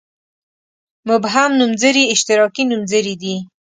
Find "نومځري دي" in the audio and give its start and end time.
2.71-3.35